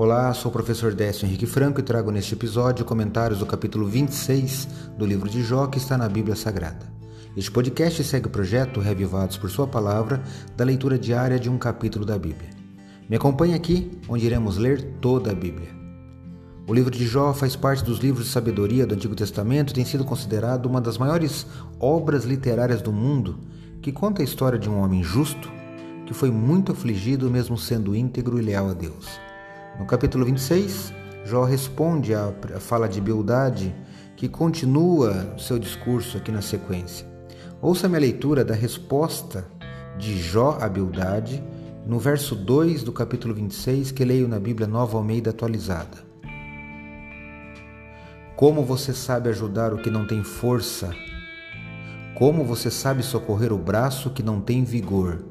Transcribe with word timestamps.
Olá, 0.00 0.32
sou 0.32 0.48
o 0.48 0.52
professor 0.52 0.94
Décio 0.94 1.26
Henrique 1.26 1.44
Franco 1.44 1.80
e 1.80 1.82
trago 1.82 2.12
neste 2.12 2.32
episódio 2.32 2.84
comentários 2.84 3.40
do 3.40 3.46
capítulo 3.46 3.84
26 3.84 4.68
do 4.96 5.04
livro 5.04 5.28
de 5.28 5.42
Jó 5.42 5.66
que 5.66 5.78
está 5.78 5.98
na 5.98 6.08
Bíblia 6.08 6.36
Sagrada. 6.36 6.86
Este 7.36 7.50
podcast 7.50 8.04
segue 8.04 8.28
o 8.28 8.30
projeto 8.30 8.78
Revivados 8.78 9.36
por 9.36 9.50
Sua 9.50 9.66
Palavra 9.66 10.22
da 10.56 10.64
leitura 10.64 10.96
diária 10.96 11.36
de 11.36 11.50
um 11.50 11.58
capítulo 11.58 12.04
da 12.04 12.16
Bíblia. 12.16 12.48
Me 13.10 13.16
acompanhe 13.16 13.54
aqui, 13.54 13.90
onde 14.08 14.24
iremos 14.24 14.56
ler 14.56 14.80
toda 15.00 15.32
a 15.32 15.34
Bíblia. 15.34 15.70
O 16.68 16.72
livro 16.72 16.92
de 16.92 17.04
Jó 17.04 17.34
faz 17.34 17.56
parte 17.56 17.82
dos 17.82 17.98
livros 17.98 18.26
de 18.26 18.30
sabedoria 18.30 18.86
do 18.86 18.94
Antigo 18.94 19.16
Testamento 19.16 19.72
e 19.72 19.74
tem 19.74 19.84
sido 19.84 20.04
considerado 20.04 20.66
uma 20.66 20.80
das 20.80 20.96
maiores 20.96 21.44
obras 21.80 22.22
literárias 22.22 22.80
do 22.80 22.92
mundo, 22.92 23.40
que 23.82 23.90
conta 23.90 24.22
a 24.22 24.24
história 24.24 24.60
de 24.60 24.70
um 24.70 24.78
homem 24.78 25.02
justo 25.02 25.50
que 26.06 26.14
foi 26.14 26.30
muito 26.30 26.70
afligido 26.70 27.28
mesmo 27.28 27.58
sendo 27.58 27.96
íntegro 27.96 28.38
e 28.38 28.42
leal 28.42 28.70
a 28.70 28.74
Deus. 28.74 29.26
No 29.78 29.86
capítulo 29.86 30.24
26, 30.24 30.92
Jó 31.24 31.44
responde 31.44 32.12
à 32.12 32.32
fala 32.58 32.88
de 32.88 33.00
Bildade, 33.00 33.72
que 34.16 34.28
continua 34.28 35.36
seu 35.38 35.56
discurso 35.56 36.16
aqui 36.16 36.32
na 36.32 36.42
sequência. 36.42 37.06
Ouça 37.62 37.88
minha 37.88 38.00
leitura 38.00 38.44
da 38.44 38.54
resposta 38.54 39.46
de 39.96 40.20
Jó 40.20 40.58
a 40.60 40.68
Bildade, 40.68 41.40
no 41.86 41.96
verso 41.96 42.34
2 42.34 42.82
do 42.82 42.90
capítulo 42.92 43.32
26, 43.32 43.92
que 43.92 44.04
leio 44.04 44.26
na 44.26 44.40
Bíblia 44.40 44.66
Nova 44.66 44.98
Almeida 44.98 45.30
atualizada. 45.30 45.98
Como 48.34 48.64
você 48.64 48.92
sabe 48.92 49.28
ajudar 49.28 49.72
o 49.72 49.78
que 49.78 49.90
não 49.90 50.08
tem 50.08 50.24
força? 50.24 50.90
Como 52.16 52.44
você 52.44 52.68
sabe 52.68 53.04
socorrer 53.04 53.52
o 53.52 53.58
braço 53.58 54.10
que 54.10 54.24
não 54.24 54.40
tem 54.40 54.64
vigor? 54.64 55.24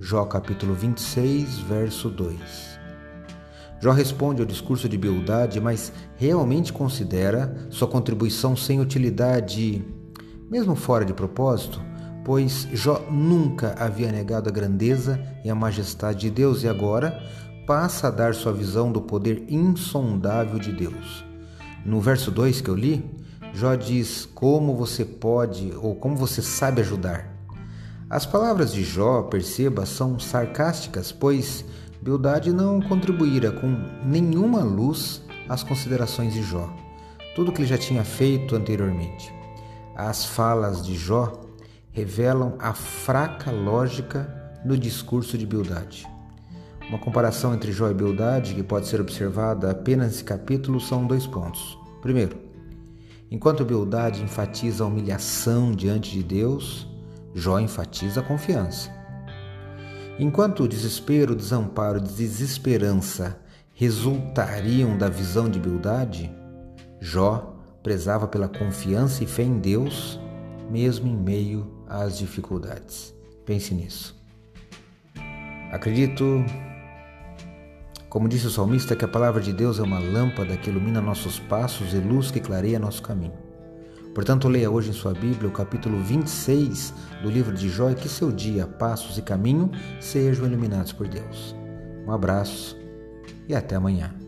Jó 0.00 0.24
capítulo 0.24 0.72
26, 0.72 1.58
verso 1.58 2.08
2. 2.08 2.69
Jó 3.80 3.92
responde 3.92 4.42
ao 4.42 4.46
discurso 4.46 4.86
de 4.88 4.98
Bildade, 4.98 5.58
mas 5.58 5.90
realmente 6.16 6.70
considera 6.70 7.66
sua 7.70 7.88
contribuição 7.88 8.54
sem 8.54 8.78
utilidade, 8.78 9.82
mesmo 10.50 10.74
fora 10.74 11.04
de 11.04 11.14
propósito, 11.14 11.80
pois 12.22 12.68
Jó 12.72 13.00
nunca 13.10 13.74
havia 13.78 14.12
negado 14.12 14.50
a 14.50 14.52
grandeza 14.52 15.18
e 15.42 15.48
a 15.48 15.54
majestade 15.54 16.20
de 16.20 16.30
Deus 16.30 16.62
e 16.62 16.68
agora 16.68 17.18
passa 17.66 18.08
a 18.08 18.10
dar 18.10 18.34
sua 18.34 18.52
visão 18.52 18.92
do 18.92 19.00
poder 19.00 19.44
insondável 19.48 20.58
de 20.58 20.72
Deus. 20.72 21.24
No 21.84 22.00
verso 22.00 22.30
2 22.30 22.60
que 22.60 22.68
eu 22.68 22.74
li, 22.74 23.02
Jó 23.54 23.74
diz 23.74 24.28
como 24.34 24.76
você 24.76 25.04
pode 25.04 25.72
ou 25.80 25.94
como 25.94 26.16
você 26.16 26.42
sabe 26.42 26.82
ajudar. 26.82 27.30
As 28.10 28.26
palavras 28.26 28.72
de 28.72 28.82
Jó, 28.82 29.22
perceba, 29.22 29.86
são 29.86 30.18
sarcásticas, 30.18 31.12
pois 31.12 31.64
Bildade 32.02 32.50
não 32.50 32.80
contribuíra 32.80 33.52
com 33.52 33.68
nenhuma 34.02 34.62
luz 34.62 35.22
às 35.46 35.62
considerações 35.62 36.32
de 36.32 36.42
Jó, 36.42 36.72
tudo 37.36 37.52
que 37.52 37.60
ele 37.60 37.68
já 37.68 37.76
tinha 37.76 38.02
feito 38.02 38.56
anteriormente. 38.56 39.30
As 39.94 40.24
falas 40.24 40.84
de 40.84 40.94
Jó 40.94 41.30
revelam 41.92 42.54
a 42.58 42.72
fraca 42.72 43.50
lógica 43.50 44.58
no 44.64 44.78
discurso 44.78 45.36
de 45.36 45.44
Bildade. 45.44 46.06
Uma 46.88 46.98
comparação 46.98 47.52
entre 47.52 47.70
Jó 47.70 47.90
e 47.90 47.94
Bildade, 47.94 48.54
que 48.54 48.62
pode 48.62 48.88
ser 48.88 48.98
observada 48.98 49.70
apenas 49.70 50.06
nesse 50.06 50.24
capítulo, 50.24 50.80
são 50.80 51.06
dois 51.06 51.26
pontos. 51.26 51.78
Primeiro, 52.00 52.38
enquanto 53.30 53.62
Bildade 53.62 54.22
enfatiza 54.22 54.84
a 54.84 54.86
humilhação 54.86 55.70
diante 55.70 56.12
de 56.12 56.22
Deus, 56.22 56.88
Jó 57.34 57.60
enfatiza 57.60 58.20
a 58.20 58.24
confiança. 58.24 58.99
Enquanto 60.20 60.64
o 60.64 60.68
desespero, 60.68 61.32
o 61.32 61.34
desamparo 61.34 61.96
e 61.96 62.02
desesperança 62.02 63.40
resultariam 63.72 64.98
da 64.98 65.08
visão 65.08 65.48
de 65.48 65.58
Bildade, 65.58 66.30
Jó 67.00 67.56
prezava 67.82 68.28
pela 68.28 68.46
confiança 68.46 69.24
e 69.24 69.26
fé 69.26 69.44
em 69.44 69.58
Deus, 69.58 70.20
mesmo 70.70 71.08
em 71.08 71.16
meio 71.16 71.66
às 71.88 72.18
dificuldades. 72.18 73.14
Pense 73.46 73.72
nisso. 73.72 74.14
Acredito, 75.72 76.44
como 78.10 78.28
disse 78.28 78.46
o 78.46 78.50
salmista, 78.50 78.94
que 78.94 79.06
a 79.06 79.08
palavra 79.08 79.40
de 79.40 79.54
Deus 79.54 79.78
é 79.78 79.82
uma 79.82 79.98
lâmpada 79.98 80.54
que 80.54 80.68
ilumina 80.68 81.00
nossos 81.00 81.38
passos 81.38 81.94
e 81.94 81.96
luz 81.98 82.30
que 82.30 82.40
clareia 82.40 82.78
nosso 82.78 83.02
caminho. 83.02 83.49
Portanto, 84.14 84.48
leia 84.48 84.70
hoje 84.70 84.90
em 84.90 84.92
sua 84.92 85.12
Bíblia 85.12 85.48
o 85.48 85.52
capítulo 85.52 86.02
26 86.02 86.92
do 87.22 87.30
livro 87.30 87.54
de 87.54 87.68
Jó 87.68 87.90
e 87.90 87.94
que 87.94 88.08
seu 88.08 88.32
dia, 88.32 88.66
passos 88.66 89.16
e 89.18 89.22
caminho 89.22 89.70
sejam 90.00 90.46
iluminados 90.46 90.92
por 90.92 91.06
Deus. 91.06 91.54
Um 92.06 92.12
abraço 92.12 92.76
e 93.48 93.54
até 93.54 93.76
amanhã. 93.76 94.19